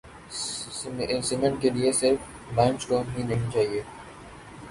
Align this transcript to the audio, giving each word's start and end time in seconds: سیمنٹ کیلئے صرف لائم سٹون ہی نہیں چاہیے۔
سیمنٹ 1.27 1.61
کیلئے 1.61 1.91
صرف 1.99 2.19
لائم 2.55 2.77
سٹون 2.81 3.03
ہی 3.17 3.23
نہیں 3.23 3.51
چاہیے۔ 3.53 3.81